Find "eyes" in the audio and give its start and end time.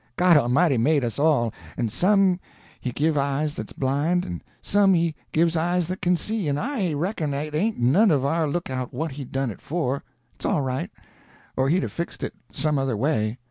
3.17-3.53, 5.55-5.87